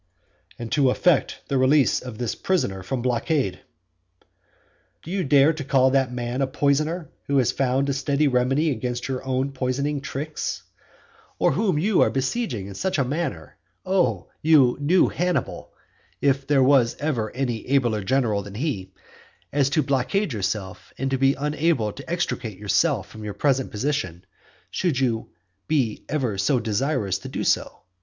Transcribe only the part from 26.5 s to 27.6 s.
desirous to do